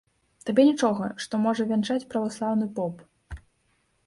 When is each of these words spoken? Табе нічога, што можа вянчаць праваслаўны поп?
Табе 0.45 0.63
нічога, 0.69 1.09
што 1.25 1.41
можа 1.43 1.67
вянчаць 1.73 2.09
праваслаўны 2.15 2.71
поп? 2.81 2.95